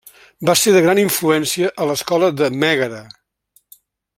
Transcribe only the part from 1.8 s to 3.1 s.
a l'escola de Mègara.